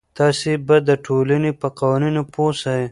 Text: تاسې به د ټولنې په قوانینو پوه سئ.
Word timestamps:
تاسې 0.17 0.51
به 0.67 0.75
د 0.89 0.89
ټولنې 1.05 1.51
په 1.61 1.67
قوانینو 1.79 2.21
پوه 2.33 2.51
سئ. 2.61 2.79